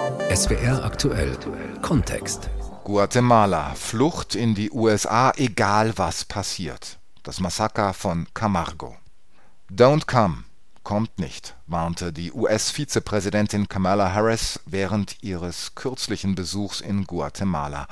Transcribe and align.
SWR 0.00 0.82
aktuell 0.82 1.36
Kontext. 1.82 2.48
Guatemala, 2.84 3.74
Flucht 3.74 4.34
in 4.34 4.54
die 4.54 4.70
USA, 4.70 5.30
egal 5.36 5.92
was 5.98 6.24
passiert. 6.24 6.98
Das 7.22 7.38
Massaker 7.38 7.92
von 7.92 8.26
Camargo. 8.32 8.96
Don't 9.70 10.06
come, 10.06 10.44
kommt 10.84 11.18
nicht, 11.18 11.54
warnte 11.66 12.14
die 12.14 12.32
US-Vizepräsidentin 12.32 13.68
Kamala 13.68 14.14
Harris 14.14 14.60
während 14.64 15.22
ihres 15.22 15.74
kürzlichen 15.74 16.34
Besuchs 16.34 16.80
in 16.80 17.04
Guatemala. 17.04 17.86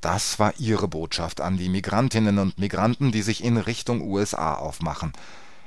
Das 0.00 0.38
war 0.38 0.54
ihre 0.58 0.86
Botschaft 0.86 1.40
an 1.40 1.56
die 1.56 1.68
Migrantinnen 1.68 2.38
und 2.38 2.60
Migranten, 2.60 3.10
die 3.10 3.22
sich 3.22 3.42
in 3.42 3.56
Richtung 3.56 4.00
USA 4.02 4.54
aufmachen. 4.54 5.12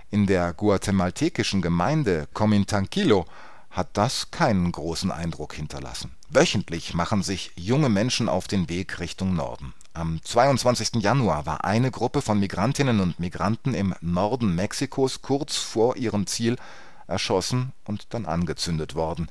In 0.09 0.25
der 0.25 0.53
guatemaltekischen 0.53 1.61
Gemeinde 1.61 2.29
Comintanquilo 2.33 3.25
hat 3.71 3.89
das 3.93 4.31
keinen 4.31 4.71
großen 4.71 5.11
Eindruck 5.11 5.53
hinterlassen. 5.53 6.11
Wöchentlich 6.29 6.93
machen 6.93 7.23
sich 7.23 7.51
junge 7.55 7.89
Menschen 7.89 8.29
auf 8.29 8.47
den 8.47 8.69
Weg 8.69 8.99
Richtung 8.99 9.33
Norden. 9.33 9.73
Am 9.93 10.21
22. 10.23 11.01
Januar 11.01 11.45
war 11.45 11.65
eine 11.65 11.91
Gruppe 11.91 12.21
von 12.21 12.39
Migrantinnen 12.39 12.99
und 12.99 13.19
Migranten 13.19 13.73
im 13.73 13.93
Norden 13.99 14.55
Mexikos 14.55 15.21
kurz 15.21 15.57
vor 15.57 15.97
ihrem 15.97 16.27
Ziel 16.27 16.55
erschossen 17.07 17.73
und 17.85 18.13
dann 18.13 18.25
angezündet 18.25 18.95
worden. 18.95 19.27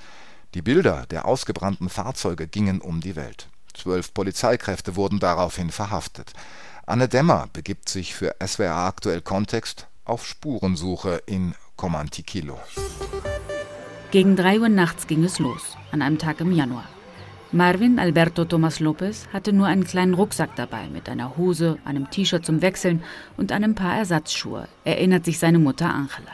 Die 0.54 0.62
Bilder 0.62 1.06
der 1.06 1.26
ausgebrannten 1.26 1.88
Fahrzeuge 1.88 2.46
gingen 2.46 2.80
um 2.80 3.00
die 3.00 3.16
Welt. 3.16 3.48
Zwölf 3.72 4.12
Polizeikräfte 4.12 4.96
wurden 4.96 5.20
daraufhin 5.20 5.70
verhaftet. 5.70 6.32
Anne 6.86 7.09
Dämmer 7.09 7.48
begibt 7.52 7.88
sich 7.88 8.14
für 8.14 8.34
SWR 8.45 8.74
aktuell 8.74 9.20
Kontext 9.22 9.86
auf 10.04 10.26
Spurensuche 10.26 11.22
in 11.26 11.54
Comantiquilo. 11.76 12.59
Gegen 14.10 14.34
drei 14.34 14.59
Uhr 14.59 14.69
nachts 14.69 15.06
ging 15.06 15.23
es 15.23 15.38
los, 15.38 15.77
an 15.92 16.02
einem 16.02 16.18
Tag 16.18 16.41
im 16.41 16.51
Januar. 16.51 16.88
Marvin 17.52 18.01
Alberto 18.01 18.45
Thomas 18.45 18.80
Lopez 18.80 19.28
hatte 19.32 19.52
nur 19.52 19.68
einen 19.68 19.84
kleinen 19.84 20.15
Rucksack 20.15 20.57
dabei 20.57 20.88
mit 20.93 21.09
einer 21.09 21.37
Hose, 21.37 21.79
einem 21.84 22.10
T-Shirt 22.10 22.45
zum 22.45 22.60
Wechseln 22.60 23.04
und 23.37 23.52
einem 23.52 23.76
paar 23.76 23.99
Ersatzschuhe, 23.99 24.66
erinnert 24.84 25.24
sich 25.24 25.38
seine 25.38 25.60
Mutter 25.60 25.95
Angela. 25.95 26.32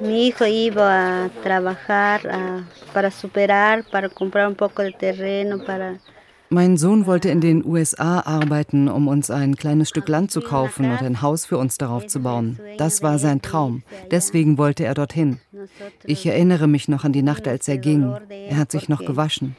Mi 0.00 0.28
hijo 0.28 0.46
iba 0.46 1.24
a 1.24 1.28
trabajar 1.42 2.20
para 2.94 3.10
superar, 3.10 3.84
para 3.90 4.08
comprar 4.08 4.48
un 4.48 4.54
poco 4.54 4.82
de 4.82 4.92
terreno, 4.92 5.58
mein 6.50 6.76
Sohn 6.76 7.06
wollte 7.06 7.28
in 7.28 7.40
den 7.40 7.64
USA 7.64 8.20
arbeiten, 8.20 8.88
um 8.88 9.08
uns 9.08 9.30
ein 9.30 9.56
kleines 9.56 9.88
Stück 9.88 10.08
Land 10.08 10.30
zu 10.30 10.40
kaufen 10.40 10.90
und 10.90 11.02
ein 11.02 11.22
Haus 11.22 11.44
für 11.44 11.58
uns 11.58 11.78
darauf 11.78 12.06
zu 12.06 12.20
bauen. 12.20 12.58
Das 12.78 13.02
war 13.02 13.18
sein 13.18 13.42
Traum. 13.42 13.82
Deswegen 14.10 14.58
wollte 14.58 14.84
er 14.84 14.94
dorthin. 14.94 15.38
Ich 16.04 16.24
erinnere 16.26 16.66
mich 16.66 16.88
noch 16.88 17.04
an 17.04 17.12
die 17.12 17.22
Nacht, 17.22 17.46
als 17.46 17.68
er 17.68 17.78
ging. 17.78 18.14
Er 18.48 18.56
hat 18.56 18.72
sich 18.72 18.88
noch 18.88 19.04
gewaschen. 19.04 19.56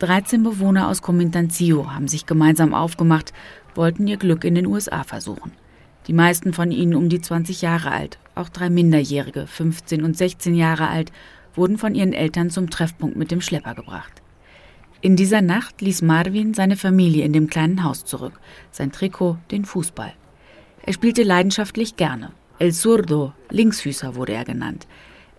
13 0.00 0.42
Bewohner 0.42 0.88
aus 0.88 1.02
Comintanzio 1.02 1.92
haben 1.92 2.08
sich 2.08 2.26
gemeinsam 2.26 2.74
aufgemacht, 2.74 3.32
wollten 3.76 4.08
ihr 4.08 4.16
Glück 4.16 4.44
in 4.44 4.56
den 4.56 4.66
USA 4.66 5.04
versuchen. 5.04 5.52
Die 6.08 6.12
meisten 6.12 6.52
von 6.52 6.72
ihnen 6.72 6.94
um 6.94 7.08
die 7.08 7.20
20 7.20 7.62
Jahre 7.62 7.92
alt, 7.92 8.18
auch 8.34 8.48
drei 8.48 8.68
Minderjährige, 8.70 9.46
15 9.46 10.02
und 10.02 10.16
16 10.16 10.54
Jahre 10.54 10.88
alt, 10.88 11.12
wurden 11.54 11.78
von 11.78 11.94
ihren 11.94 12.12
Eltern 12.12 12.50
zum 12.50 12.70
Treffpunkt 12.70 13.16
mit 13.16 13.30
dem 13.30 13.40
Schlepper 13.40 13.74
gebracht. 13.74 14.22
In 15.00 15.16
dieser 15.16 15.42
Nacht 15.42 15.82
ließ 15.82 16.02
Marvin 16.02 16.54
seine 16.54 16.76
Familie 16.76 17.24
in 17.24 17.32
dem 17.32 17.48
kleinen 17.48 17.84
Haus 17.84 18.04
zurück, 18.04 18.40
sein 18.70 18.90
Trikot, 18.90 19.36
den 19.50 19.64
Fußball. 19.64 20.12
Er 20.82 20.92
spielte 20.92 21.22
leidenschaftlich 21.22 21.96
gerne. 21.96 22.30
El 22.58 22.72
Zurdo, 22.72 23.32
Linksfüßer 23.50 24.14
wurde 24.14 24.32
er 24.32 24.44
genannt. 24.44 24.86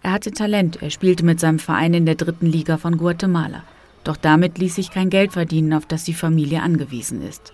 Er 0.04 0.12
hatte 0.12 0.32
Talent, 0.32 0.82
er 0.84 0.92
spielte 0.92 1.26
mit 1.26 1.40
seinem 1.40 1.58
Verein 1.58 1.96
in 1.96 2.06
der 2.06 2.14
dritten 2.14 2.46
Liga 2.46 2.78
von 2.78 2.98
Guatemala. 2.98 3.64
Doch 4.04 4.18
damit 4.18 4.60
ließ 4.60 4.76
sich 4.76 4.92
kein 4.92 5.10
Geld 5.10 5.34
verdienen, 5.34 5.74
auf 5.74 5.88
das 5.88 6.04
die 6.04 6.14
Familie 6.14 6.62
angewiesen 6.62 7.28
ist. 7.28 7.54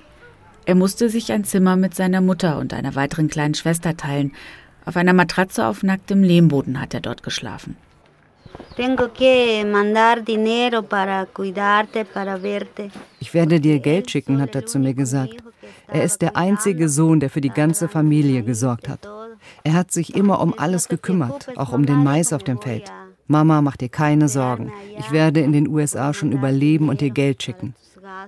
Er 0.65 0.75
musste 0.75 1.09
sich 1.09 1.31
ein 1.31 1.45
Zimmer 1.45 1.77
mit 1.77 1.95
seiner 1.95 2.19
Mutter 2.19 2.59
und 2.59 2.73
einer 2.73 2.95
weiteren 2.95 3.29
kleinen 3.29 3.55
Schwester 3.55 3.95
teilen. 3.95 4.33
Auf 4.85 4.97
einer 4.97 5.13
Matratze 5.13 5.65
auf 5.65 5.81
nacktem 5.81 6.23
Lehmboden 6.23 6.81
hat 6.81 6.93
er 6.93 6.99
dort 6.99 7.23
geschlafen. 7.23 7.77
Ich 13.19 13.33
werde 13.33 13.59
dir 13.59 13.79
Geld 13.79 14.11
schicken, 14.11 14.41
hat 14.41 14.55
er 14.55 14.65
zu 14.65 14.79
mir 14.79 14.93
gesagt. 14.93 15.35
Er 15.87 16.03
ist 16.03 16.21
der 16.21 16.35
einzige 16.35 16.89
Sohn, 16.89 17.19
der 17.19 17.29
für 17.29 17.41
die 17.41 17.49
ganze 17.49 17.87
Familie 17.87 18.43
gesorgt 18.43 18.87
hat. 18.87 19.07
Er 19.63 19.73
hat 19.73 19.91
sich 19.91 20.15
immer 20.15 20.41
um 20.41 20.57
alles 20.57 20.87
gekümmert, 20.87 21.49
auch 21.57 21.73
um 21.73 21.85
den 21.85 22.03
Mais 22.03 22.33
auf 22.33 22.43
dem 22.43 22.59
Feld. 22.61 22.91
Mama, 23.27 23.61
mach 23.61 23.77
dir 23.77 23.89
keine 23.89 24.27
Sorgen. 24.27 24.71
Ich 24.99 25.11
werde 25.11 25.41
in 25.41 25.53
den 25.53 25.67
USA 25.67 26.13
schon 26.13 26.31
überleben 26.31 26.89
und 26.89 27.01
dir 27.01 27.11
Geld 27.11 27.43
schicken. 27.43 27.75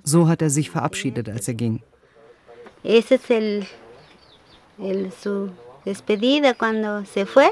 So 0.04 0.28
hat 0.28 0.42
er 0.42 0.50
sich 0.50 0.70
verabschiedet, 0.70 1.30
als 1.30 1.48
er 1.48 1.56
ging. 1.56 1.82
Ese 2.84 3.16
es 3.16 3.30
el, 3.30 3.66
el, 4.78 5.12
su 5.12 5.50
despedida 5.86 6.54
cuando 6.54 7.06
se 7.06 7.26
fue. 7.26 7.50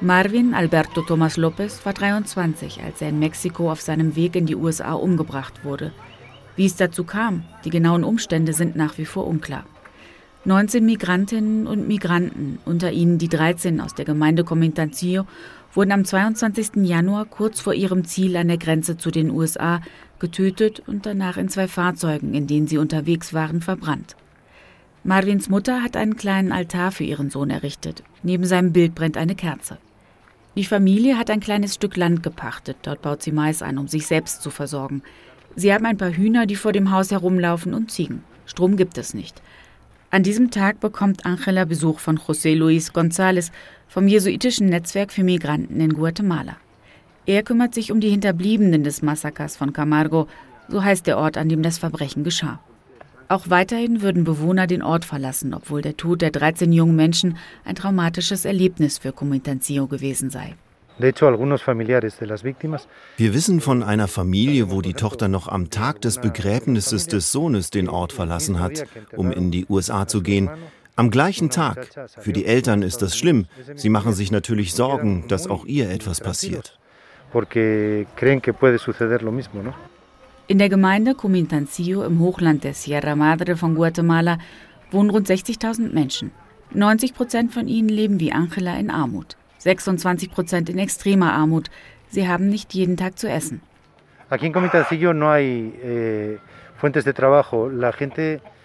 Marvin 0.00 0.54
Alberto 0.54 1.02
Thomas 1.02 1.36
Lopez 1.36 1.86
war 1.86 1.92
23, 1.92 2.82
als 2.82 3.00
er 3.00 3.10
in 3.10 3.20
Mexiko 3.20 3.70
auf 3.70 3.80
seinem 3.80 4.16
Weg 4.16 4.34
in 4.34 4.44
die 4.44 4.56
USA 4.56 4.94
umgebracht 4.94 5.64
wurde. 5.64 5.92
Wie 6.56 6.66
es 6.66 6.74
dazu 6.74 7.04
kam, 7.04 7.44
die 7.64 7.70
genauen 7.70 8.02
Umstände 8.02 8.52
sind 8.54 8.74
nach 8.74 8.98
wie 8.98 9.04
vor 9.04 9.26
unklar. 9.26 9.64
19 10.46 10.84
Migrantinnen 10.84 11.66
und 11.68 11.86
Migranten, 11.86 12.58
unter 12.64 12.90
ihnen 12.90 13.18
die 13.18 13.28
13 13.28 13.80
aus 13.80 13.94
der 13.94 14.04
Gemeinde 14.04 14.42
Comintancio, 14.42 15.26
wurden 15.72 15.92
am 15.92 16.04
22. 16.04 16.82
Januar 16.82 17.24
kurz 17.24 17.60
vor 17.60 17.72
ihrem 17.72 18.04
Ziel 18.04 18.36
an 18.36 18.48
der 18.48 18.58
Grenze 18.58 18.96
zu 18.96 19.12
den 19.12 19.30
USA 19.30 19.80
getötet 20.18 20.82
und 20.86 21.06
danach 21.06 21.36
in 21.36 21.48
zwei 21.48 21.68
Fahrzeugen, 21.68 22.34
in 22.34 22.48
denen 22.48 22.66
sie 22.66 22.78
unterwegs 22.78 23.32
waren, 23.32 23.60
verbrannt. 23.60 24.16
Marvins 25.06 25.50
Mutter 25.50 25.82
hat 25.82 25.98
einen 25.98 26.16
kleinen 26.16 26.50
Altar 26.50 26.90
für 26.90 27.04
ihren 27.04 27.28
Sohn 27.28 27.50
errichtet. 27.50 28.02
Neben 28.22 28.46
seinem 28.46 28.72
Bild 28.72 28.94
brennt 28.94 29.18
eine 29.18 29.34
Kerze. 29.34 29.76
Die 30.56 30.64
Familie 30.64 31.18
hat 31.18 31.28
ein 31.28 31.40
kleines 31.40 31.74
Stück 31.74 31.98
Land 31.98 32.22
gepachtet. 32.22 32.78
Dort 32.84 33.02
baut 33.02 33.22
sie 33.22 33.30
Mais 33.30 33.60
an, 33.60 33.76
um 33.76 33.86
sich 33.86 34.06
selbst 34.06 34.40
zu 34.40 34.48
versorgen. 34.48 35.02
Sie 35.56 35.74
haben 35.74 35.84
ein 35.84 35.98
paar 35.98 36.16
Hühner, 36.16 36.46
die 36.46 36.56
vor 36.56 36.72
dem 36.72 36.90
Haus 36.90 37.10
herumlaufen, 37.10 37.74
und 37.74 37.90
Ziegen. 37.90 38.24
Strom 38.46 38.78
gibt 38.78 38.96
es 38.96 39.12
nicht. 39.12 39.42
An 40.10 40.22
diesem 40.22 40.50
Tag 40.50 40.80
bekommt 40.80 41.26
Angela 41.26 41.66
Besuch 41.66 41.98
von 41.98 42.18
José 42.18 42.54
Luis 42.54 42.94
González 42.94 43.50
vom 43.88 44.08
jesuitischen 44.08 44.70
Netzwerk 44.70 45.12
für 45.12 45.22
Migranten 45.22 45.82
in 45.82 45.92
Guatemala. 45.92 46.56
Er 47.26 47.42
kümmert 47.42 47.74
sich 47.74 47.92
um 47.92 48.00
die 48.00 48.10
Hinterbliebenen 48.10 48.84
des 48.84 49.02
Massakers 49.02 49.58
von 49.58 49.74
Camargo, 49.74 50.28
so 50.68 50.82
heißt 50.82 51.06
der 51.06 51.18
Ort, 51.18 51.36
an 51.36 51.50
dem 51.50 51.62
das 51.62 51.76
Verbrechen 51.76 52.24
geschah. 52.24 52.58
Auch 53.28 53.48
weiterhin 53.48 54.02
würden 54.02 54.24
Bewohner 54.24 54.66
den 54.66 54.82
Ort 54.82 55.04
verlassen, 55.04 55.54
obwohl 55.54 55.82
der 55.82 55.96
Tod 55.96 56.22
der 56.22 56.30
13 56.30 56.72
jungen 56.72 56.96
Menschen 56.96 57.36
ein 57.64 57.74
traumatisches 57.74 58.44
Erlebnis 58.44 58.98
für 58.98 59.12
Comintancio 59.12 59.86
gewesen 59.86 60.30
sei. 60.30 60.54
Wir 63.16 63.34
wissen 63.34 63.60
von 63.60 63.82
einer 63.82 64.06
Familie, 64.06 64.70
wo 64.70 64.80
die 64.80 64.94
Tochter 64.94 65.26
noch 65.26 65.48
am 65.48 65.70
Tag 65.70 66.00
des 66.02 66.20
Begräbnisses 66.20 67.06
des 67.08 67.32
Sohnes 67.32 67.70
den 67.70 67.88
Ort 67.88 68.12
verlassen 68.12 68.60
hat, 68.60 68.84
um 69.16 69.32
in 69.32 69.50
die 69.50 69.66
USA 69.68 70.06
zu 70.06 70.22
gehen. 70.22 70.48
Am 70.94 71.10
gleichen 71.10 71.50
Tag. 71.50 71.88
Für 72.20 72.32
die 72.32 72.46
Eltern 72.46 72.82
ist 72.82 73.02
das 73.02 73.16
schlimm. 73.18 73.46
Sie 73.74 73.88
machen 73.88 74.12
sich 74.12 74.30
natürlich 74.30 74.74
Sorgen, 74.74 75.26
dass 75.26 75.48
auch 75.48 75.64
ihr 75.64 75.90
etwas 75.90 76.20
passiert. 76.20 76.78
In 80.46 80.58
der 80.58 80.68
Gemeinde 80.68 81.14
Comintancillo 81.14 82.04
im 82.04 82.20
Hochland 82.20 82.64
der 82.64 82.74
Sierra 82.74 83.16
Madre 83.16 83.56
von 83.56 83.74
Guatemala 83.74 84.36
wohnen 84.90 85.08
rund 85.08 85.26
60.000 85.26 85.94
Menschen. 85.94 86.32
90 86.70 87.14
Prozent 87.14 87.54
von 87.54 87.66
ihnen 87.66 87.88
leben 87.88 88.20
wie 88.20 88.30
Angela 88.30 88.76
in 88.76 88.90
Armut, 88.90 89.38
26 89.58 90.30
Prozent 90.30 90.68
in 90.68 90.78
extremer 90.78 91.32
Armut. 91.32 91.70
Sie 92.10 92.28
haben 92.28 92.48
nicht 92.50 92.74
jeden 92.74 92.98
Tag 92.98 93.18
zu 93.18 93.26
essen. 93.26 93.62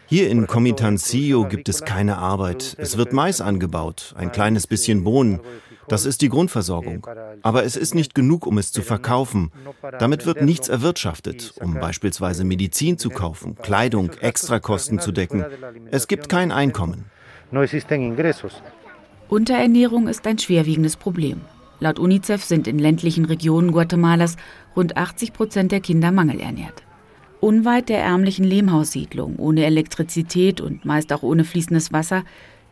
Hier 0.08 0.30
in 0.30 0.48
Comintancillo 0.48 1.46
gibt 1.46 1.70
es 1.70 1.86
keine 1.86 2.18
Arbeit. 2.18 2.76
Es 2.78 2.98
wird 2.98 3.14
Mais 3.14 3.40
angebaut, 3.40 4.16
ein 4.18 4.34
kleines 4.34 4.68
bisschen 4.68 5.06
Bohnen. 5.06 5.40
Das 5.90 6.06
ist 6.06 6.22
die 6.22 6.30
Grundversorgung. 6.30 7.06
Aber 7.42 7.64
es 7.66 7.76
ist 7.76 7.96
nicht 7.96 8.16
genug, 8.16 8.46
um 8.46 8.58
es 8.58 8.72
zu 8.72 8.82
verkaufen. 8.82 9.52
Damit 10.00 10.26
wird 10.26 10.42
nichts 10.42 10.70
erwirtschaftet, 10.70 11.54
um 11.62 11.76
beispielsweise 11.76 12.44
Medizin 12.44 12.98
zu 12.98 13.10
kaufen, 13.10 13.56
Kleidung, 13.56 14.12
Extrakosten 14.22 15.00
zu 15.00 15.12
decken. 15.12 15.46
Es 15.92 16.08
gibt 16.08 16.30
kein 16.30 16.52
Einkommen. 16.52 17.06
Unterernährung 19.30 20.08
ist 20.08 20.26
ein 20.26 20.40
schwerwiegendes 20.40 20.96
Problem. 20.96 21.42
Laut 21.80 21.98
UNICEF 21.98 22.44
sind 22.44 22.68
in 22.68 22.78
ländlichen 22.78 23.26
Regionen 23.26 23.72
Guatemalas 23.72 24.36
rund 24.76 24.98
80 24.98 25.34
Prozent 25.34 25.72
der 25.72 25.80
Kinder 25.80 26.12
mangelernährt. 26.12 26.84
Unweit 27.40 27.88
der 27.88 28.00
ärmlichen 28.00 28.44
Lehmhaussiedlung, 28.44 29.38
ohne 29.38 29.66
Elektrizität 29.66 30.60
und 30.60 30.84
meist 30.84 31.14
auch 31.14 31.24
ohne 31.24 31.46
fließendes 31.46 31.94
Wasser, 31.94 32.24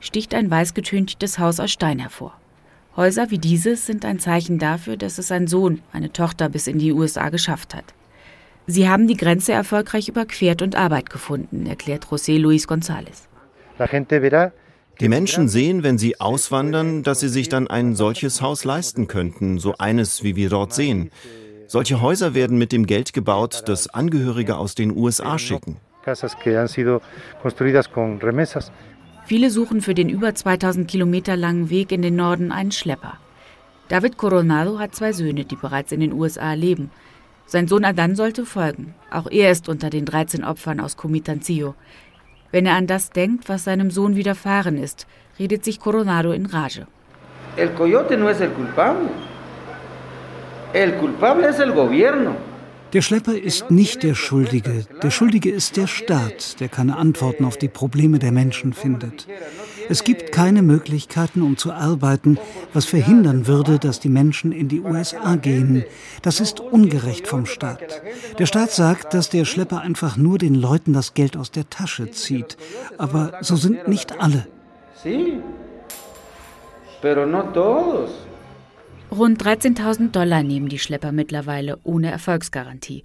sticht 0.01 0.33
ein 0.33 0.51
weiß 0.51 0.73
getünchtes 0.73 1.39
Haus 1.39 1.61
aus 1.61 1.71
Stein 1.71 1.99
hervor. 1.99 2.33
Häuser 2.97 3.29
wie 3.29 3.37
dieses 3.37 3.85
sind 3.85 4.03
ein 4.05 4.17
Zeichen 4.17 4.57
dafür, 4.57 4.97
dass 4.97 5.19
es 5.19 5.31
ein 5.31 5.45
Sohn, 5.45 5.83
eine 5.93 6.11
Tochter 6.11 6.49
bis 6.49 6.65
in 6.65 6.79
die 6.79 6.91
USA 6.91 7.29
geschafft 7.29 7.75
hat. 7.75 7.93
Sie 8.65 8.89
haben 8.89 9.07
die 9.07 9.15
Grenze 9.15 9.53
erfolgreich 9.53 10.09
überquert 10.09 10.63
und 10.63 10.75
Arbeit 10.75 11.11
gefunden, 11.11 11.67
erklärt 11.67 12.05
José 12.05 12.39
Luis 12.39 12.67
González. 12.67 13.27
Die 14.99 15.09
Menschen 15.09 15.47
sehen, 15.47 15.83
wenn 15.83 15.99
sie 15.99 16.19
auswandern, 16.19 17.03
dass 17.03 17.19
sie 17.19 17.29
sich 17.29 17.49
dann 17.49 17.67
ein 17.67 17.95
solches 17.95 18.41
Haus 18.41 18.65
leisten 18.65 19.07
könnten, 19.07 19.59
so 19.59 19.75
eines, 19.77 20.23
wie 20.23 20.35
wir 20.35 20.49
dort 20.49 20.73
sehen. 20.73 21.11
Solche 21.67 22.01
Häuser 22.01 22.33
werden 22.33 22.57
mit 22.57 22.71
dem 22.71 22.87
Geld 22.87 23.13
gebaut, 23.13 23.61
das 23.67 23.87
Angehörige 23.87 24.57
aus 24.57 24.73
den 24.73 24.95
USA 24.97 25.37
schicken. 25.37 25.77
Viele 29.27 29.49
suchen 29.49 29.81
für 29.81 29.93
den 29.93 30.07
über 30.07 30.33
2000 30.33 30.87
Kilometer 30.87 31.35
langen 31.35 31.69
Weg 31.69 31.91
in 31.91 32.01
den 32.01 32.15
Norden 32.15 32.53
einen 32.53 32.71
Schlepper. 32.71 33.17
David 33.89 34.17
Coronado 34.17 34.79
hat 34.79 34.95
zwei 34.95 35.11
Söhne, 35.11 35.43
die 35.43 35.57
bereits 35.57 35.91
in 35.91 35.99
den 35.99 36.13
USA 36.13 36.53
leben. 36.53 36.91
Sein 37.45 37.67
Sohn 37.67 37.83
Adan 37.83 38.15
sollte 38.15 38.45
folgen. 38.45 38.95
Auch 39.11 39.29
er 39.29 39.51
ist 39.51 39.67
unter 39.67 39.89
den 39.89 40.05
13 40.05 40.45
Opfern 40.45 40.79
aus 40.79 40.95
Comitanzillo. 40.95 41.75
Wenn 42.53 42.65
er 42.65 42.75
an 42.75 42.87
das 42.87 43.09
denkt, 43.09 43.49
was 43.49 43.65
seinem 43.65 43.91
Sohn 43.91 44.15
widerfahren 44.15 44.77
ist, 44.77 45.07
redet 45.37 45.65
sich 45.65 45.81
Coronado 45.81 46.31
in 46.31 46.45
Rage. 46.45 46.87
El 47.57 47.73
coyote 47.73 48.15
no 48.15 48.29
es 48.29 48.39
el 48.39 48.51
culpable. 48.51 49.09
El 50.71 50.93
culpable 50.99 51.49
es 51.49 51.59
el 51.59 51.73
gobierno. 51.73 52.37
Der 52.93 53.01
Schlepper 53.01 53.37
ist 53.37 53.69
nicht 53.69 54.03
der 54.03 54.15
Schuldige. 54.15 54.85
Der 55.03 55.11
Schuldige 55.11 55.51
ist 55.51 55.77
der 55.77 55.87
Staat, 55.87 56.59
der 56.59 56.69
keine 56.69 56.97
Antworten 56.97 57.45
auf 57.45 57.57
die 57.57 57.67
Probleme 57.67 58.19
der 58.19 58.31
Menschen 58.31 58.73
findet. 58.73 59.27
Es 59.89 60.03
gibt 60.03 60.31
keine 60.31 60.61
Möglichkeiten, 60.61 61.41
um 61.41 61.57
zu 61.57 61.71
arbeiten, 61.71 62.37
was 62.73 62.85
verhindern 62.85 63.47
würde, 63.47 63.79
dass 63.79 63.99
die 63.99 64.09
Menschen 64.09 64.51
in 64.51 64.67
die 64.67 64.81
USA 64.81 65.35
gehen. 65.35 65.83
Das 66.21 66.39
ist 66.39 66.59
ungerecht 66.59 67.27
vom 67.27 67.45
Staat. 67.45 68.01
Der 68.39 68.45
Staat 68.45 68.71
sagt, 68.71 69.13
dass 69.13 69.29
der 69.29 69.45
Schlepper 69.45 69.81
einfach 69.81 70.17
nur 70.17 70.37
den 70.37 70.55
Leuten 70.55 70.93
das 70.93 71.13
Geld 71.13 71.35
aus 71.37 71.51
der 71.51 71.69
Tasche 71.69 72.11
zieht. 72.11 72.57
Aber 72.97 73.33
so 73.41 73.55
sind 73.55 73.87
nicht 73.87 74.19
alle. 74.19 74.47
Sí, 75.03 75.39
pero 77.01 77.25
no 77.25 77.43
todos. 77.53 78.26
Rund 79.09 79.41
13.000 79.41 80.11
Dollar 80.11 80.43
nehmen 80.43 80.67
die 80.67 80.79
Schlepper 80.79 81.13
mittlerweile 81.13 81.79
ohne 81.83 82.11
Erfolgsgarantie. 82.11 83.03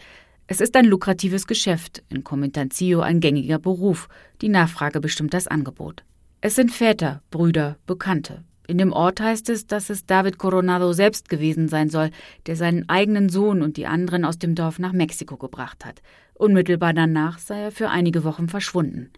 Es 0.48 0.60
ist 0.60 0.74
ein 0.76 0.84
lukratives 0.84 1.46
Geschäft, 1.46 2.02
in 2.08 2.24
Comentanzio 2.24 3.00
ein 3.00 3.20
gängiger 3.20 3.60
Beruf. 3.60 4.08
Die 4.40 4.48
Nachfrage 4.48 5.00
bestimmt 5.00 5.32
das 5.32 5.46
Angebot. 5.46 6.02
Es 6.40 6.56
sind 6.56 6.72
Väter, 6.72 7.22
Brüder, 7.30 7.76
Bekannte. 7.86 8.42
In 8.66 8.78
dem 8.78 8.92
Ort 8.92 9.20
heißt 9.20 9.48
es, 9.48 9.68
dass 9.68 9.90
es 9.90 10.04
David 10.04 10.38
Coronado 10.38 10.92
selbst 10.92 11.28
gewesen 11.28 11.68
sein 11.68 11.88
soll, 11.88 12.10
der 12.46 12.56
seinen 12.56 12.88
eigenen 12.88 13.28
Sohn 13.28 13.62
und 13.62 13.76
die 13.76 13.86
anderen 13.86 14.24
aus 14.24 14.38
dem 14.38 14.56
Dorf 14.56 14.80
nach 14.80 14.92
Mexiko 14.92 15.36
gebracht 15.36 15.84
hat. 15.84 16.02
Unmittelbar 16.34 16.94
danach 16.94 17.38
sei 17.38 17.60
er 17.60 17.70
für 17.70 17.90
einige 17.90 18.24
Wochen 18.24 18.48
verschwunden. 18.48 19.10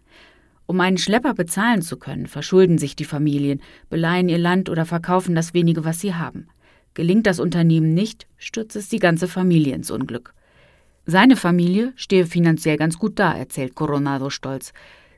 Um 0.66 0.80
einen 0.80 0.98
Schlepper 0.98 1.32
bezahlen 1.32 1.80
zu 1.80 1.96
können, 1.96 2.26
verschulden 2.26 2.76
sich 2.76 2.94
die 2.94 3.04
Familien, 3.04 3.62
beleihen 3.88 4.28
ihr 4.28 4.38
Land 4.38 4.68
oder 4.68 4.84
verkaufen 4.84 5.34
das 5.34 5.54
wenige, 5.54 5.86
was 5.86 6.00
sie 6.00 6.14
haben. 6.14 6.48
Gelingt 6.94 7.26
das 7.26 7.40
Unternehmen 7.40 7.92
nicht, 7.92 8.26
stürzt 8.38 8.76
es 8.76 8.88
die 8.88 9.00
ganze 9.00 9.28
Familie 9.28 9.74
ins 9.74 9.90
Unglück. 9.90 10.32
Seine 11.06 11.36
Familie 11.36 11.92
stehe 11.96 12.24
finanziell 12.24 12.76
ganz 12.76 12.98
gut 12.98 13.18
da, 13.18 13.34
erzählt 13.34 13.74
Coronado 13.74 14.30
stolz. 14.30 14.72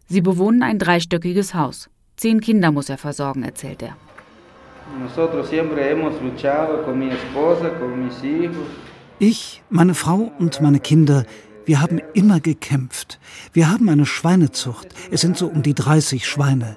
Sie 0.06 0.20
bewohnen 0.20 0.62
ein 0.62 0.78
dreistöckiges 0.78 1.54
Haus. 1.54 1.90
Zehn 2.16 2.40
Kinder 2.40 2.72
muss 2.72 2.88
er 2.88 2.98
versorgen, 2.98 3.42
erzählt 3.42 3.82
er. 3.82 3.96
Ich, 9.18 9.62
meine 9.70 9.94
Frau 9.94 10.32
und 10.38 10.60
meine 10.60 10.80
Kinder 10.80 11.24
wir 11.66 11.80
haben 11.80 12.00
immer 12.14 12.38
gekämpft. 12.38 13.18
Wir 13.52 13.68
haben 13.68 13.88
eine 13.88 14.06
Schweinezucht. 14.06 14.86
Es 15.10 15.20
sind 15.20 15.36
so 15.36 15.48
um 15.48 15.62
die 15.62 15.74
30 15.74 16.24
Schweine. 16.24 16.76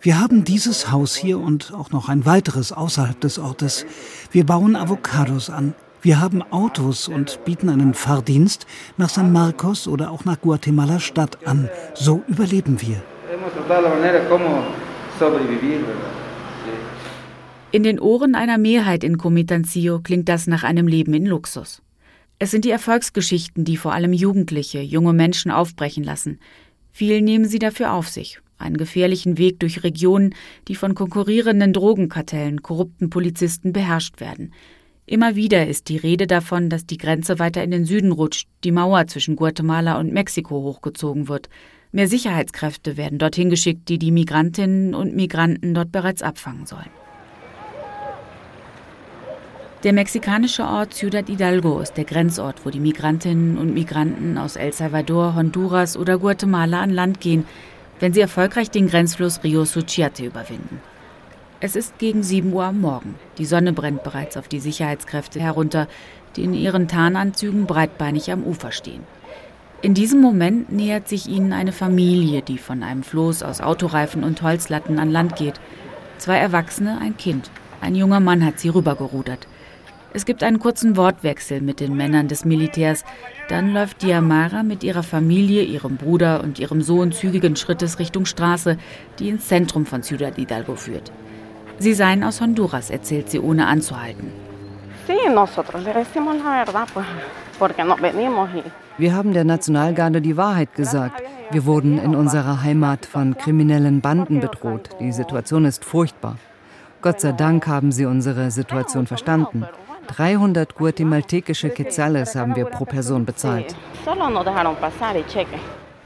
Wir 0.00 0.18
haben 0.18 0.44
dieses 0.44 0.90
Haus 0.90 1.14
hier 1.14 1.38
und 1.38 1.74
auch 1.74 1.90
noch 1.90 2.08
ein 2.08 2.24
weiteres 2.24 2.72
außerhalb 2.72 3.20
des 3.20 3.38
Ortes. 3.38 3.84
Wir 4.32 4.46
bauen 4.46 4.76
Avocados 4.76 5.50
an. 5.50 5.74
Wir 6.00 6.22
haben 6.22 6.40
Autos 6.40 7.06
und 7.06 7.44
bieten 7.44 7.68
einen 7.68 7.92
Fahrdienst 7.92 8.66
nach 8.96 9.10
San 9.10 9.30
Marcos 9.30 9.86
oder 9.86 10.10
auch 10.10 10.24
nach 10.24 10.40
Guatemala 10.40 11.00
Stadt 11.00 11.46
an. 11.46 11.68
So 11.92 12.22
überleben 12.26 12.80
wir. 12.80 13.02
In 17.72 17.82
den 17.82 18.00
Ohren 18.00 18.34
einer 18.34 18.56
Mehrheit 18.56 19.04
in 19.04 19.18
Comitanzio 19.18 20.00
klingt 20.00 20.30
das 20.30 20.46
nach 20.46 20.64
einem 20.64 20.86
Leben 20.86 21.12
in 21.12 21.26
Luxus. 21.26 21.82
Es 22.42 22.50
sind 22.50 22.64
die 22.64 22.70
Erfolgsgeschichten, 22.70 23.66
die 23.66 23.76
vor 23.76 23.92
allem 23.92 24.14
Jugendliche, 24.14 24.80
junge 24.80 25.12
Menschen 25.12 25.50
aufbrechen 25.50 26.02
lassen. 26.02 26.40
Viel 26.90 27.20
nehmen 27.20 27.44
sie 27.44 27.58
dafür 27.58 27.92
auf 27.92 28.08
sich. 28.08 28.40
Einen 28.56 28.78
gefährlichen 28.78 29.36
Weg 29.36 29.60
durch 29.60 29.84
Regionen, 29.84 30.34
die 30.66 30.74
von 30.74 30.94
konkurrierenden 30.94 31.74
Drogenkartellen, 31.74 32.62
korrupten 32.62 33.10
Polizisten 33.10 33.74
beherrscht 33.74 34.20
werden. 34.20 34.54
Immer 35.04 35.36
wieder 35.36 35.66
ist 35.66 35.90
die 35.90 35.98
Rede 35.98 36.26
davon, 36.26 36.70
dass 36.70 36.86
die 36.86 36.96
Grenze 36.96 37.38
weiter 37.38 37.62
in 37.62 37.72
den 37.72 37.84
Süden 37.84 38.10
rutscht, 38.10 38.48
die 38.64 38.72
Mauer 38.72 39.06
zwischen 39.06 39.36
Guatemala 39.36 40.00
und 40.00 40.10
Mexiko 40.10 40.62
hochgezogen 40.62 41.28
wird. 41.28 41.50
Mehr 41.92 42.08
Sicherheitskräfte 42.08 42.96
werden 42.96 43.18
dorthin 43.18 43.50
geschickt, 43.50 43.90
die 43.90 43.98
die 43.98 44.12
Migrantinnen 44.12 44.94
und 44.94 45.14
Migranten 45.14 45.74
dort 45.74 45.92
bereits 45.92 46.22
abfangen 46.22 46.64
sollen. 46.64 46.99
Der 49.82 49.94
mexikanische 49.94 50.64
Ort 50.64 50.92
Ciudad 50.92 51.26
Hidalgo 51.26 51.80
ist 51.80 51.94
der 51.94 52.04
Grenzort, 52.04 52.66
wo 52.66 52.70
die 52.70 52.80
Migrantinnen 52.80 53.56
und 53.56 53.72
Migranten 53.72 54.36
aus 54.36 54.56
El 54.56 54.74
Salvador, 54.74 55.34
Honduras 55.34 55.96
oder 55.96 56.18
Guatemala 56.18 56.82
an 56.82 56.90
Land 56.90 57.20
gehen, 57.20 57.46
wenn 57.98 58.12
sie 58.12 58.20
erfolgreich 58.20 58.70
den 58.70 58.88
Grenzfluss 58.88 59.42
Rio 59.42 59.64
Suchiate 59.64 60.26
überwinden. 60.26 60.82
Es 61.60 61.76
ist 61.76 61.98
gegen 61.98 62.22
7 62.22 62.52
Uhr 62.52 62.64
am 62.64 62.82
Morgen. 62.82 63.14
Die 63.38 63.46
Sonne 63.46 63.72
brennt 63.72 64.02
bereits 64.02 64.36
auf 64.36 64.48
die 64.48 64.60
Sicherheitskräfte 64.60 65.40
herunter, 65.40 65.88
die 66.36 66.44
in 66.44 66.52
ihren 66.52 66.86
Tarnanzügen 66.86 67.64
breitbeinig 67.64 68.30
am 68.30 68.44
Ufer 68.44 68.72
stehen. 68.72 69.04
In 69.80 69.94
diesem 69.94 70.20
Moment 70.20 70.70
nähert 70.70 71.08
sich 71.08 71.26
ihnen 71.26 71.54
eine 71.54 71.72
Familie, 71.72 72.42
die 72.42 72.58
von 72.58 72.82
einem 72.82 73.02
Floß 73.02 73.42
aus 73.42 73.62
Autoreifen 73.62 74.24
und 74.24 74.42
Holzlatten 74.42 74.98
an 74.98 75.10
Land 75.10 75.36
geht. 75.36 75.58
Zwei 76.18 76.36
Erwachsene, 76.36 76.98
ein 77.00 77.16
Kind. 77.16 77.50
Ein 77.80 77.94
junger 77.94 78.20
Mann 78.20 78.44
hat 78.44 78.60
sie 78.60 78.68
rübergerudert. 78.68 79.46
Es 80.12 80.24
gibt 80.24 80.42
einen 80.42 80.58
kurzen 80.58 80.96
Wortwechsel 80.96 81.60
mit 81.60 81.78
den 81.78 81.96
Männern 81.96 82.26
des 82.26 82.44
Militärs. 82.44 83.04
Dann 83.48 83.72
läuft 83.72 84.02
Diamara 84.02 84.64
mit 84.64 84.82
ihrer 84.82 85.04
Familie, 85.04 85.62
ihrem 85.62 85.96
Bruder 85.96 86.42
und 86.42 86.58
ihrem 86.58 86.82
Sohn 86.82 87.12
zügigen 87.12 87.54
Schrittes 87.54 88.00
Richtung 88.00 88.24
Straße, 88.24 88.76
die 89.20 89.28
ins 89.28 89.46
Zentrum 89.46 89.86
von 89.86 90.02
Ciudad 90.02 90.34
Hidalgo 90.34 90.74
führt. 90.74 91.12
Sie 91.78 91.94
seien 91.94 92.24
aus 92.24 92.40
Honduras, 92.40 92.90
erzählt 92.90 93.30
sie 93.30 93.38
ohne 93.38 93.68
anzuhalten. 93.68 94.32
Wir 98.98 99.14
haben 99.14 99.32
der 99.32 99.44
Nationalgarde 99.44 100.20
die 100.20 100.36
Wahrheit 100.36 100.74
gesagt. 100.74 101.22
Wir 101.52 101.64
wurden 101.66 101.98
in 101.98 102.14
unserer 102.16 102.62
Heimat 102.62 103.06
von 103.06 103.36
kriminellen 103.36 104.00
Banden 104.00 104.40
bedroht. 104.40 104.90
Die 105.00 105.12
Situation 105.12 105.64
ist 105.64 105.84
furchtbar. 105.84 106.36
Gott 107.00 107.20
sei 107.20 107.32
Dank 107.32 107.66
haben 107.66 107.92
sie 107.92 108.04
unsere 108.04 108.50
Situation 108.50 109.06
verstanden. 109.06 109.64
300 110.10 110.74
guatemaltekische 110.74 111.70
Quetzales 111.70 112.34
haben 112.34 112.56
wir 112.56 112.64
pro 112.64 112.84
Person 112.84 113.24
bezahlt. 113.24 113.76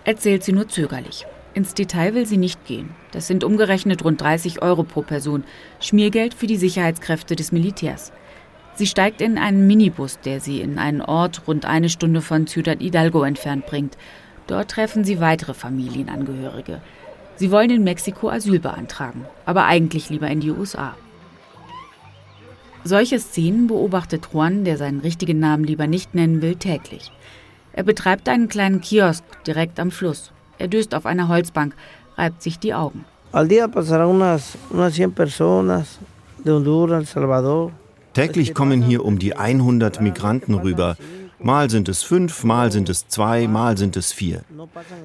Erzählt 0.05 0.45
sie 0.45 0.53
nur 0.53 0.69
zögerlich. 0.69 1.27
Ins 1.55 1.73
Detail 1.73 2.15
will 2.15 2.27
sie 2.27 2.37
nicht 2.37 2.67
gehen. 2.67 2.91
Das 3.13 3.27
sind 3.27 3.45
umgerechnet 3.45 4.05
rund 4.05 4.21
30 4.21 4.61
Euro 4.61 4.83
pro 4.83 5.01
Person. 5.01 5.45
Schmiergeld 5.81 6.35
für 6.35 6.47
die 6.47 6.59
Sicherheitskräfte 6.59 7.35
des 7.35 7.51
Militärs. 7.51 8.13
Sie 8.75 8.87
steigt 8.87 9.23
in 9.23 9.39
einen 9.39 9.67
Minibus, 9.67 10.19
der 10.21 10.41
sie 10.41 10.61
in 10.61 10.79
einen 10.79 11.01
Ort 11.01 11.43
rund 11.47 11.65
eine 11.65 11.89
Stunde 11.89 12.21
von 12.21 12.47
Ciudad 12.47 12.81
Hidalgo 12.81 13.23
entfernt 13.23 13.65
bringt. 13.67 13.97
Dort 14.47 14.73
treffen 14.73 15.05
sie 15.05 15.21
weitere 15.21 15.55
Familienangehörige. 15.55 16.83
Sie 17.37 17.51
wollen 17.51 17.71
in 17.71 17.85
Mexiko 17.85 18.29
Asyl 18.29 18.59
beantragen, 18.59 19.25
aber 19.47 19.65
eigentlich 19.65 20.11
lieber 20.11 20.29
in 20.29 20.41
die 20.41 20.51
USA. 20.51 20.95
Solche 22.87 23.19
Szenen 23.19 23.67
beobachtet 23.67 24.29
Juan, 24.33 24.65
der 24.65 24.77
seinen 24.77 25.01
richtigen 25.01 25.39
Namen 25.39 25.65
lieber 25.65 25.87
nicht 25.87 26.15
nennen 26.15 26.43
will, 26.43 26.57
täglich. 26.57 27.11
Er 27.73 27.83
betreibt 27.83 28.29
einen 28.29 28.49
kleinen 28.49 28.83
Kiosk 28.83 29.25
direkt 29.47 29.81
am 29.81 29.91
Fluss. 29.91 30.33
Er 30.59 30.69
döst 30.69 30.95
auf 30.95 31.07
einer 31.07 31.29
Holzbank, 31.29 31.75
reibt 32.17 32.43
sich 32.43 32.59
die 32.59 32.75
Augen. 32.75 33.07
Täglich 38.13 38.55
kommen 38.55 38.83
hier 38.83 39.05
um 39.05 39.19
die 39.19 39.35
100 39.35 40.01
Migranten 40.01 40.55
rüber. 40.55 40.97
Mal 41.41 41.69
sind 41.69 41.89
es 41.89 42.03
fünf, 42.03 42.45
mal 42.45 42.71
sind 42.71 42.89
es 42.89 43.09
zwei, 43.09 43.49
mal 43.49 43.77
sind 43.77 43.97
es 43.97 44.13
vier. 44.13 44.45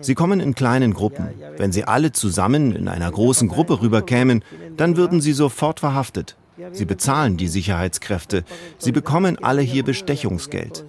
Sie 0.01 0.15
kommen 0.15 0.39
in 0.39 0.53
kleinen 0.53 0.93
Gruppen. 0.93 1.29
Wenn 1.57 1.71
sie 1.71 1.85
alle 1.85 2.11
zusammen 2.11 2.75
in 2.75 2.87
einer 2.87 3.09
großen 3.09 3.47
Gruppe 3.47 3.81
rüberkämen, 3.81 4.43
dann 4.77 4.95
würden 4.95 5.21
sie 5.21 5.33
sofort 5.33 5.79
verhaftet. 5.79 6.35
Sie 6.71 6.85
bezahlen 6.85 7.37
die 7.37 7.47
Sicherheitskräfte. 7.47 8.43
Sie 8.77 8.91
bekommen 8.91 9.37
alle 9.37 9.61
hier 9.61 9.83
Bestechungsgeld. 9.83 10.85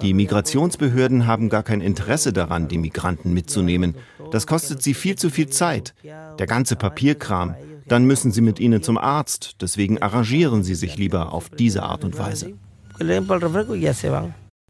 Die 0.00 0.14
Migrationsbehörden 0.14 1.26
haben 1.26 1.48
gar 1.48 1.62
kein 1.62 1.80
Interesse 1.80 2.32
daran, 2.32 2.68
die 2.68 2.78
Migranten 2.78 3.32
mitzunehmen. 3.32 3.94
Das 4.30 4.46
kostet 4.46 4.82
sie 4.82 4.94
viel 4.94 5.16
zu 5.16 5.30
viel 5.30 5.48
Zeit. 5.48 5.94
Der 6.04 6.46
ganze 6.46 6.76
Papierkram. 6.76 7.54
Dann 7.86 8.04
müssen 8.04 8.32
sie 8.32 8.40
mit 8.40 8.60
ihnen 8.60 8.82
zum 8.82 8.96
Arzt. 8.96 9.56
Deswegen 9.60 10.00
arrangieren 10.00 10.62
sie 10.62 10.74
sich 10.74 10.96
lieber 10.96 11.32
auf 11.32 11.50
diese 11.50 11.82
Art 11.82 12.04
und 12.04 12.18
Weise. 12.18 12.54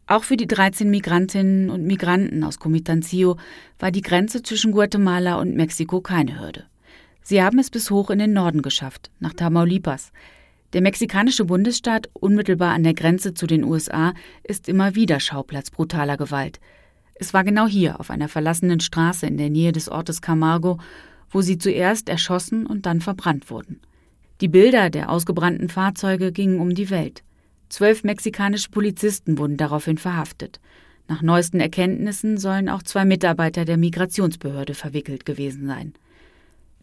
Auch 0.05 0.23
für 0.23 0.35
die 0.35 0.47
13 0.47 0.89
Migrantinnen 0.89 1.69
und 1.69 1.85
Migranten 1.85 2.43
aus 2.43 2.59
Comitancio 2.59 3.37
war 3.79 3.91
die 3.91 4.01
Grenze 4.01 4.43
zwischen 4.43 4.71
Guatemala 4.73 5.35
und 5.35 5.55
Mexiko 5.55 6.01
keine 6.01 6.39
Hürde. 6.39 6.65
Sie 7.21 7.41
haben 7.41 7.57
es 7.57 7.69
bis 7.69 7.89
hoch 7.89 8.09
in 8.09 8.19
den 8.19 8.33
Norden 8.33 8.61
geschafft, 8.61 9.09
nach 9.19 9.33
Tamaulipas. 9.33 10.11
Der 10.73 10.81
mexikanische 10.81 11.45
Bundesstaat, 11.45 12.09
unmittelbar 12.13 12.73
an 12.73 12.81
der 12.81 12.95
Grenze 12.95 13.35
zu 13.35 13.45
den 13.45 13.63
USA, 13.63 14.15
ist 14.43 14.67
immer 14.67 14.95
wieder 14.95 15.19
Schauplatz 15.19 15.69
brutaler 15.69 16.17
Gewalt. 16.17 16.59
Es 17.13 17.31
war 17.31 17.43
genau 17.43 17.67
hier, 17.67 17.99
auf 17.99 18.09
einer 18.09 18.27
verlassenen 18.27 18.79
Straße 18.79 19.27
in 19.27 19.37
der 19.37 19.51
Nähe 19.51 19.71
des 19.71 19.87
Ortes 19.87 20.19
Camargo, 20.23 20.79
wo 21.29 21.41
sie 21.41 21.59
zuerst 21.59 22.09
erschossen 22.09 22.65
und 22.65 22.87
dann 22.87 23.01
verbrannt 23.01 23.51
wurden. 23.51 23.81
Die 24.41 24.47
Bilder 24.47 24.89
der 24.89 25.11
ausgebrannten 25.11 25.69
Fahrzeuge 25.69 26.31
gingen 26.31 26.59
um 26.59 26.73
die 26.73 26.89
Welt. 26.89 27.23
Zwölf 27.69 28.03
mexikanische 28.03 28.71
Polizisten 28.71 29.37
wurden 29.37 29.57
daraufhin 29.57 29.99
verhaftet. 29.99 30.59
Nach 31.07 31.21
neuesten 31.21 31.59
Erkenntnissen 31.59 32.39
sollen 32.39 32.67
auch 32.67 32.81
zwei 32.81 33.05
Mitarbeiter 33.05 33.63
der 33.65 33.77
Migrationsbehörde 33.77 34.73
verwickelt 34.73 35.23
gewesen 35.25 35.67
sein. 35.67 35.93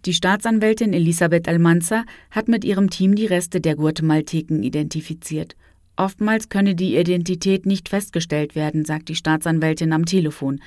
Die 0.06 0.14
Staatsanwältin 0.14 0.94
Elisabeth 0.94 1.46
Almanza 1.46 2.04
hat 2.30 2.48
mit 2.48 2.64
ihrem 2.64 2.88
Team 2.88 3.14
die 3.14 3.26
Reste 3.26 3.60
der 3.60 3.76
Guatemalteken 3.76 4.62
identifiziert. 4.62 5.56
Oftmals 5.96 6.48
könne 6.48 6.74
die 6.74 6.96
Identität 6.96 7.66
nicht 7.66 7.90
festgestellt 7.90 8.54
werden, 8.54 8.86
sagt 8.86 9.10
die 9.10 9.14
Staatsanwältin 9.14 9.92
am 9.92 10.06
Telefon. 10.06 10.62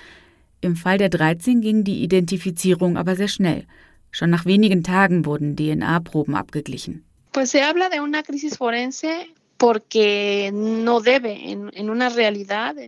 Im 0.61 0.75
Fall 0.75 0.99
der 0.99 1.09
13 1.09 1.61
ging 1.61 1.83
die 1.83 2.03
Identifizierung 2.03 2.95
aber 2.95 3.15
sehr 3.15 3.27
schnell. 3.27 3.65
Schon 4.11 4.29
nach 4.29 4.45
wenigen 4.45 4.83
Tagen 4.83 5.25
wurden 5.25 5.55
DNA-Proben 5.55 6.35
abgeglichen. 6.35 7.03
Pues 7.31 7.49
se 7.49 7.63
habla 7.63 7.89
de 7.89 7.99
una 7.99 8.21
crisis 8.21 8.57
forense 8.57 9.07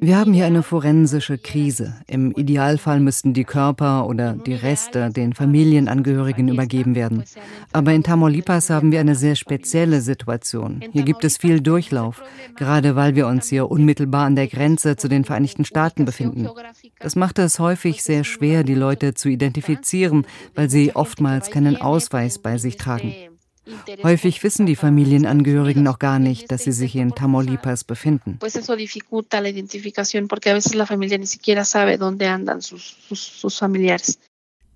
wir 0.01 0.17
haben 0.17 0.33
hier 0.33 0.45
eine 0.45 0.63
forensische 0.63 1.37
Krise. 1.37 1.95
Im 2.07 2.31
Idealfall 2.31 2.99
müssten 2.99 3.33
die 3.33 3.45
Körper 3.45 4.07
oder 4.07 4.33
die 4.33 4.55
Reste 4.55 5.09
den 5.09 5.33
Familienangehörigen 5.33 6.49
übergeben 6.49 6.95
werden. 6.95 7.23
Aber 7.71 7.93
in 7.93 8.03
Tamaulipas 8.03 8.69
haben 8.69 8.91
wir 8.91 8.99
eine 8.99 9.15
sehr 9.15 9.35
spezielle 9.35 10.01
Situation. 10.01 10.83
Hier 10.91 11.03
gibt 11.03 11.23
es 11.23 11.37
viel 11.37 11.61
Durchlauf, 11.61 12.21
gerade 12.57 12.95
weil 12.95 13.15
wir 13.15 13.27
uns 13.27 13.47
hier 13.47 13.71
unmittelbar 13.71 14.25
an 14.25 14.35
der 14.35 14.47
Grenze 14.47 14.97
zu 14.97 15.07
den 15.07 15.23
Vereinigten 15.23 15.63
Staaten 15.65 16.03
befinden. 16.03 16.49
Das 16.99 17.15
macht 17.15 17.39
es 17.39 17.59
häufig 17.59 18.03
sehr 18.03 18.23
schwer, 18.23 18.63
die 18.63 18.75
Leute 18.75 19.13
zu 19.13 19.29
identifizieren, 19.29 20.25
weil 20.55 20.69
sie 20.69 20.95
oftmals 20.95 21.51
keinen 21.51 21.77
Ausweis 21.77 22.39
bei 22.39 22.57
sich 22.57 22.77
tragen. 22.77 23.13
Häufig 24.03 24.43
wissen 24.43 24.65
die 24.65 24.75
Familienangehörigen 24.75 25.83
noch 25.83 25.99
gar 25.99 26.19
nicht, 26.19 26.51
dass 26.51 26.63
sie 26.63 26.71
sich 26.71 26.95
in 26.95 27.15
Tamaulipas 27.15 27.83
befinden. 27.83 28.39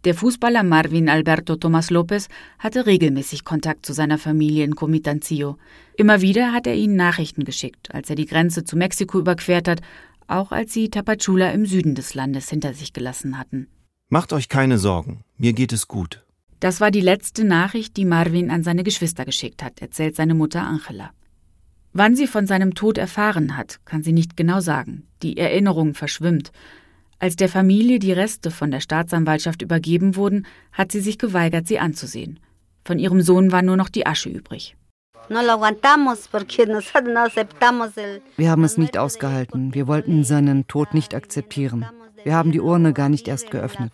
Der 0.06 0.16
Fußballer 0.16 0.64
Marvin 0.64 1.10
Alberto 1.10 1.56
Tomas 1.58 1.90
Lopez 1.90 2.30
hatte 2.58 2.86
regelmäßig 2.86 3.44
Kontakt 3.44 3.86
zu 3.86 3.92
seiner 3.92 4.18
Familie 4.18 4.64
in 4.64 4.76
Comitancio. 4.76 5.58
Immer 5.98 6.22
wieder 6.22 6.54
hat 6.54 6.68
er 6.68 6.76
ihnen 6.76 6.96
Nachrichten 6.96 7.44
geschickt, 7.44 7.94
als 7.94 8.10
er 8.10 8.16
die 8.16 8.26
Grenze 8.26 8.64
zu 8.64 8.78
Mexiko 8.78 9.20
überquert 9.20 9.68
hat, 9.68 9.82
auch 10.28 10.54
als 10.54 10.72
sie 10.74 10.90
Tapachula 10.90 11.52
im 11.52 11.66
Süden 11.66 11.96
des 11.96 12.14
Landes 12.14 12.50
hinter 12.50 12.74
sich 12.74 12.94
gelassen 12.94 13.38
hatten. 13.38 13.68
Macht 14.08 14.32
euch 14.32 14.48
keine 14.48 14.78
Sorgen, 14.78 15.26
mir 15.38 15.52
geht 15.52 15.74
es 15.74 15.88
gut. 15.90 16.24
Das 16.60 16.82
war 16.82 16.92
die 16.92 17.02
letzte 17.02 17.46
Nachricht, 17.46 17.96
die 17.96 18.06
Marvin 18.06 18.52
an 18.52 18.64
seine 18.64 18.84
Geschwister 18.84 19.24
geschickt 19.24 19.64
hat, 19.64 19.82
erzählt 19.82 20.16
seine 20.16 20.34
Mutter 20.34 20.64
Angela. 20.64 21.12
Wann 21.94 22.16
sie 22.16 22.28
von 22.28 22.48
seinem 22.48 22.76
Tod 22.76 22.98
erfahren 22.98 23.58
hat, 23.58 23.80
kann 23.86 24.04
sie 24.04 24.12
nicht 24.12 24.38
genau 24.38 24.60
sagen. 24.60 25.08
Die 25.24 25.38
Erinnerung 25.38 25.96
verschwimmt. 25.96 26.52
Als 27.18 27.36
der 27.36 27.50
Familie 27.50 28.00
die 28.00 28.12
Reste 28.12 28.52
von 28.52 28.72
der 28.72 28.80
Staatsanwaltschaft 28.80 29.62
übergeben 29.62 30.16
wurden, 30.16 30.46
hat 30.72 30.92
sie 30.92 31.02
sich 31.02 31.18
geweigert, 31.18 31.68
sie 31.68 31.80
anzusehen. 31.80 32.40
Von 32.86 33.00
ihrem 33.00 33.22
Sohn 33.22 33.52
war 33.52 33.62
nur 33.62 33.76
noch 33.76 33.90
die 33.90 34.06
Asche 34.06 34.30
übrig. 34.30 34.76
Wir 38.38 38.50
haben 38.50 38.64
es 38.64 38.78
nicht 38.78 38.98
ausgehalten. 38.98 39.74
Wir 39.74 39.88
wollten 39.88 40.24
seinen 40.24 40.68
Tod 40.68 40.94
nicht 40.94 41.14
akzeptieren. 41.14 41.86
Wir 42.24 42.36
haben 42.36 42.52
die 42.52 42.62
Urne 42.62 42.94
gar 42.94 43.10
nicht 43.10 43.28
erst 43.28 43.52
geöffnet. 43.52 43.92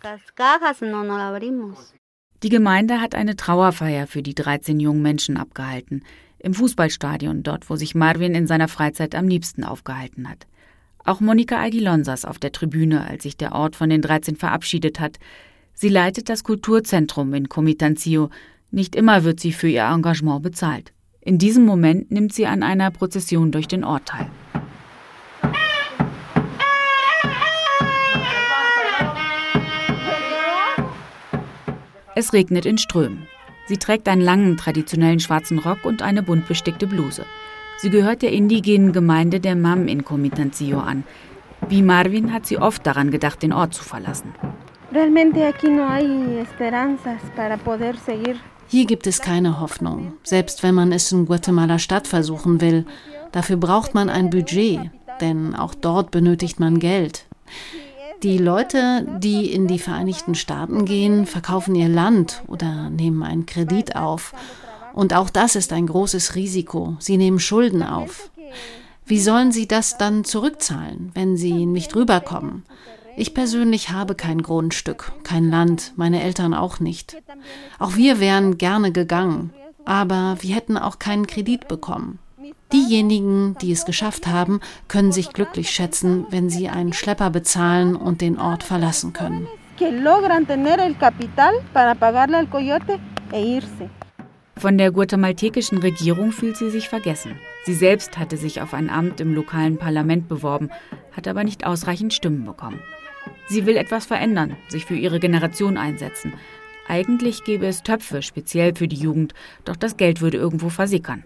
Die 2.42 2.50
Gemeinde 2.50 3.00
hat 3.00 3.14
eine 3.14 3.36
Trauerfeier 3.36 4.06
für 4.06 4.22
die 4.22 4.34
13 4.34 4.78
jungen 4.78 5.00
Menschen 5.00 5.38
abgehalten, 5.38 6.02
im 6.38 6.52
Fußballstadion, 6.52 7.42
dort 7.42 7.70
wo 7.70 7.76
sich 7.76 7.94
Marvin 7.94 8.34
in 8.34 8.46
seiner 8.46 8.68
Freizeit 8.68 9.14
am 9.14 9.26
liebsten 9.26 9.64
aufgehalten 9.64 10.28
hat. 10.28 10.46
Auch 11.04 11.20
Monika 11.20 11.62
Aguilon 11.62 12.04
saß 12.04 12.24
auf 12.24 12.38
der 12.38 12.52
Tribüne, 12.52 13.06
als 13.06 13.22
sich 13.22 13.36
der 13.36 13.52
Ort 13.52 13.74
von 13.74 13.88
den 13.88 14.02
13 14.02 14.36
verabschiedet 14.36 15.00
hat. 15.00 15.18
Sie 15.72 15.88
leitet 15.88 16.28
das 16.28 16.44
Kulturzentrum 16.44 17.32
in 17.32 17.48
Comitancio. 17.48 18.30
Nicht 18.70 18.94
immer 18.96 19.24
wird 19.24 19.40
sie 19.40 19.52
für 19.52 19.68
ihr 19.68 19.84
Engagement 19.84 20.42
bezahlt. 20.42 20.92
In 21.20 21.38
diesem 21.38 21.64
Moment 21.64 22.10
nimmt 22.10 22.32
sie 22.32 22.46
an 22.46 22.62
einer 22.62 22.90
Prozession 22.90 23.50
durch 23.50 23.66
den 23.66 23.82
Ort 23.82 24.06
teil. 24.06 24.30
Es 32.16 32.32
regnet 32.32 32.64
in 32.64 32.78
Strömen. 32.78 33.26
Sie 33.66 33.76
trägt 33.76 34.08
einen 34.08 34.22
langen, 34.22 34.56
traditionellen 34.56 35.20
schwarzen 35.20 35.58
Rock 35.58 35.84
und 35.84 36.00
eine 36.00 36.22
bunt 36.22 36.48
bestickte 36.48 36.86
Bluse. 36.86 37.26
Sie 37.76 37.90
gehört 37.90 38.22
der 38.22 38.32
indigenen 38.32 38.94
Gemeinde 38.94 39.38
der 39.38 39.54
Mam 39.54 39.86
in 39.86 40.02
Comitancio 40.02 40.78
an. 40.78 41.04
Wie 41.68 41.82
Marvin 41.82 42.32
hat 42.32 42.46
sie 42.46 42.56
oft 42.56 42.86
daran 42.86 43.10
gedacht, 43.10 43.42
den 43.42 43.52
Ort 43.52 43.74
zu 43.74 43.84
verlassen. 43.84 44.32
Hier 48.68 48.86
gibt 48.86 49.06
es 49.06 49.20
keine 49.20 49.60
Hoffnung, 49.60 50.14
selbst 50.22 50.62
wenn 50.62 50.74
man 50.74 50.92
es 50.92 51.12
in 51.12 51.26
Guatemala 51.26 51.78
Stadt 51.78 52.06
versuchen 52.06 52.62
will. 52.62 52.86
Dafür 53.32 53.58
braucht 53.58 53.92
man 53.92 54.08
ein 54.08 54.30
Budget, 54.30 54.90
denn 55.20 55.54
auch 55.54 55.74
dort 55.74 56.12
benötigt 56.12 56.60
man 56.60 56.78
Geld. 56.78 57.26
Die 58.22 58.38
Leute, 58.38 59.06
die 59.18 59.52
in 59.52 59.66
die 59.66 59.78
Vereinigten 59.78 60.34
Staaten 60.34 60.84
gehen, 60.84 61.26
verkaufen 61.26 61.74
ihr 61.74 61.88
Land 61.88 62.42
oder 62.46 62.88
nehmen 62.88 63.22
einen 63.22 63.46
Kredit 63.46 63.94
auf. 63.94 64.32
Und 64.94 65.12
auch 65.12 65.28
das 65.28 65.54
ist 65.54 65.72
ein 65.72 65.86
großes 65.86 66.34
Risiko. 66.34 66.96
Sie 66.98 67.18
nehmen 67.18 67.38
Schulden 67.38 67.82
auf. 67.82 68.30
Wie 69.04 69.20
sollen 69.20 69.52
sie 69.52 69.68
das 69.68 69.98
dann 69.98 70.24
zurückzahlen, 70.24 71.10
wenn 71.14 71.36
sie 71.36 71.66
nicht 71.66 71.94
rüberkommen? 71.94 72.64
Ich 73.18 73.34
persönlich 73.34 73.90
habe 73.90 74.14
kein 74.14 74.42
Grundstück, 74.42 75.12
kein 75.22 75.50
Land, 75.50 75.92
meine 75.96 76.22
Eltern 76.22 76.54
auch 76.54 76.80
nicht. 76.80 77.16
Auch 77.78 77.96
wir 77.96 78.20
wären 78.20 78.58
gerne 78.58 78.92
gegangen, 78.92 79.52
aber 79.84 80.36
wir 80.40 80.54
hätten 80.54 80.76
auch 80.76 80.98
keinen 80.98 81.26
Kredit 81.26 81.68
bekommen. 81.68 82.18
Diejenigen, 82.72 83.56
die 83.60 83.70
es 83.70 83.84
geschafft 83.84 84.26
haben, 84.26 84.60
können 84.88 85.12
sich 85.12 85.32
glücklich 85.32 85.70
schätzen, 85.70 86.26
wenn 86.30 86.50
sie 86.50 86.68
einen 86.68 86.92
Schlepper 86.92 87.30
bezahlen 87.30 87.94
und 87.94 88.20
den 88.20 88.38
Ort 88.38 88.64
verlassen 88.64 89.12
können. 89.12 89.46
E 93.32 93.60
Von 94.56 94.78
der 94.78 94.90
guatemaltekischen 94.90 95.78
Regierung 95.78 96.32
fühlt 96.32 96.56
sie 96.56 96.70
sich 96.70 96.88
vergessen. 96.88 97.38
Sie 97.64 97.74
selbst 97.74 98.18
hatte 98.18 98.36
sich 98.36 98.60
auf 98.60 98.74
ein 98.74 98.90
Amt 98.90 99.20
im 99.20 99.34
lokalen 99.34 99.78
Parlament 99.78 100.28
beworben, 100.28 100.70
hat 101.12 101.28
aber 101.28 101.44
nicht 101.44 101.66
ausreichend 101.66 102.14
Stimmen 102.14 102.44
bekommen. 102.44 102.80
Sie 103.48 103.64
will 103.66 103.76
etwas 103.76 104.06
verändern, 104.06 104.56
sich 104.68 104.86
für 104.86 104.96
ihre 104.96 105.20
Generation 105.20 105.76
einsetzen. 105.76 106.32
Eigentlich 106.88 107.44
gäbe 107.44 107.66
es 107.66 107.82
Töpfe 107.82 108.22
speziell 108.22 108.74
für 108.74 108.88
die 108.88 108.96
Jugend, 108.96 109.34
doch 109.64 109.76
das 109.76 109.96
Geld 109.96 110.20
würde 110.20 110.38
irgendwo 110.38 110.68
versickern. 110.68 111.24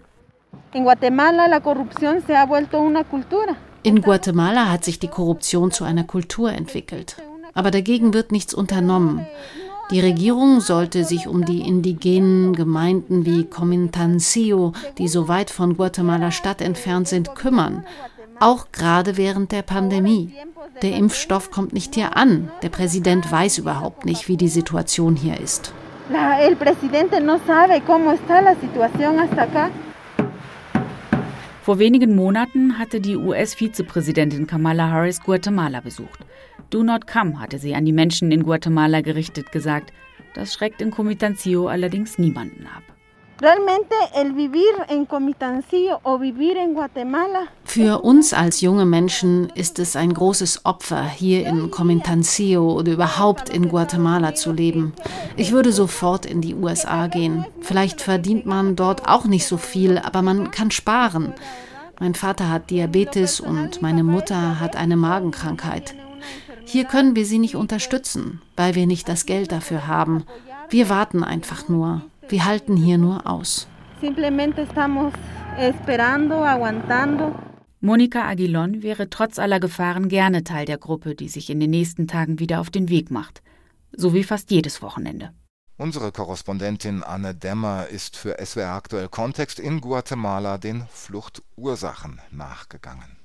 In 0.73 0.85
Guatemala 4.01 4.71
hat 4.71 4.85
sich 4.85 4.99
die 4.99 5.07
Korruption 5.07 5.71
zu 5.71 5.83
einer 5.83 6.03
Kultur 6.03 6.51
entwickelt. 6.51 7.15
Aber 7.53 7.71
dagegen 7.71 8.13
wird 8.13 8.31
nichts 8.31 8.53
unternommen. 8.53 9.25
Die 9.91 9.99
Regierung 9.99 10.61
sollte 10.61 11.03
sich 11.03 11.27
um 11.27 11.43
die 11.43 11.67
indigenen 11.67 12.55
Gemeinden 12.55 13.25
wie 13.25 13.43
Comintancio, 13.43 14.71
die 14.97 15.09
so 15.09 15.27
weit 15.27 15.49
von 15.49 15.75
Guatemala 15.75 16.31
Stadt 16.31 16.61
entfernt 16.61 17.09
sind, 17.09 17.35
kümmern. 17.35 17.83
Auch 18.39 18.67
gerade 18.71 19.17
während 19.17 19.51
der 19.51 19.63
Pandemie. 19.63 20.33
Der 20.81 20.95
Impfstoff 20.95 21.51
kommt 21.51 21.73
nicht 21.73 21.95
hier 21.95 22.15
an. 22.15 22.49
Der 22.61 22.69
Präsident 22.69 23.29
weiß 23.29 23.57
überhaupt 23.57 24.05
nicht, 24.05 24.29
wie 24.29 24.37
die 24.37 24.47
Situation 24.47 25.17
hier 25.17 25.37
ist. 25.39 25.73
el 26.39 26.55
presidente 26.55 27.21
no 27.21 27.37
sabe 27.45 27.81
cómo 27.81 28.13
está 28.13 28.41
la 28.41 28.55
situación 28.55 29.19
hasta 29.19 29.43
acá. 29.43 29.69
Vor 31.61 31.77
wenigen 31.77 32.15
Monaten 32.15 32.79
hatte 32.79 32.99
die 32.99 33.15
US-Vizepräsidentin 33.15 34.47
Kamala 34.47 34.89
Harris 34.89 35.21
Guatemala 35.21 35.81
besucht. 35.81 36.25
Do 36.71 36.81
not 36.81 37.05
come, 37.05 37.39
hatte 37.39 37.59
sie 37.59 37.75
an 37.75 37.85
die 37.85 37.93
Menschen 37.93 38.31
in 38.31 38.41
Guatemala 38.41 39.01
gerichtet 39.01 39.51
gesagt. 39.51 39.93
Das 40.33 40.53
schreckt 40.53 40.81
in 40.81 40.89
Comitancio 40.89 41.67
allerdings 41.67 42.17
niemanden 42.17 42.65
ab. 42.65 42.81
Für 47.63 48.03
uns 48.03 48.33
als 48.33 48.61
junge 48.61 48.85
Menschen 48.85 49.49
ist 49.55 49.79
es 49.79 49.95
ein 49.95 50.13
großes 50.13 50.63
Opfer, 50.63 51.03
hier 51.05 51.47
in 51.47 51.71
Comintancio 51.71 52.71
oder 52.71 52.91
überhaupt 52.91 53.49
in 53.49 53.67
Guatemala 53.67 54.35
zu 54.35 54.51
leben. 54.51 54.93
Ich 55.37 55.51
würde 55.51 55.71
sofort 55.71 56.27
in 56.27 56.41
die 56.41 56.53
USA 56.53 57.07
gehen. 57.07 57.47
Vielleicht 57.61 58.01
verdient 58.01 58.45
man 58.45 58.75
dort 58.75 59.07
auch 59.07 59.25
nicht 59.25 59.47
so 59.47 59.57
viel, 59.57 59.97
aber 59.97 60.21
man 60.21 60.51
kann 60.51 60.69
sparen. 60.69 61.33
Mein 61.99 62.13
Vater 62.13 62.47
hat 62.47 62.69
Diabetes 62.69 63.39
und 63.39 63.81
meine 63.81 64.03
Mutter 64.03 64.59
hat 64.59 64.75
eine 64.75 64.97
Magenkrankheit. 64.97 65.95
Hier 66.63 66.83
können 66.85 67.15
wir 67.15 67.25
sie 67.25 67.39
nicht 67.39 67.55
unterstützen, 67.55 68.39
weil 68.55 68.75
wir 68.75 68.85
nicht 68.85 69.09
das 69.09 69.25
Geld 69.25 69.51
dafür 69.51 69.87
haben. 69.87 70.25
Wir 70.69 70.89
warten 70.89 71.23
einfach 71.23 71.69
nur. 71.69 72.03
Wir 72.31 72.45
halten 72.45 72.77
hier 72.77 72.97
nur 72.97 73.27
aus. 73.27 73.67
Monika 77.81 78.29
Aguilon 78.29 78.83
wäre 78.83 79.09
trotz 79.09 79.37
aller 79.37 79.59
Gefahren 79.59 80.07
gerne 80.07 80.45
Teil 80.45 80.65
der 80.65 80.77
Gruppe, 80.77 81.13
die 81.13 81.27
sich 81.27 81.49
in 81.49 81.59
den 81.59 81.71
nächsten 81.71 82.07
Tagen 82.07 82.39
wieder 82.39 82.61
auf 82.61 82.69
den 82.69 82.87
Weg 82.87 83.11
macht. 83.11 83.41
So 83.91 84.13
wie 84.13 84.23
fast 84.23 84.49
jedes 84.49 84.81
Wochenende. 84.81 85.33
Unsere 85.77 86.13
Korrespondentin 86.13 87.03
Anne 87.03 87.35
Dämmer 87.35 87.87
ist 87.87 88.15
für 88.15 88.37
SWR 88.41 88.75
aktuell 88.75 89.09
Kontext 89.09 89.59
in 89.59 89.81
Guatemala 89.81 90.57
den 90.57 90.85
Fluchtursachen 90.89 92.21
nachgegangen. 92.31 93.20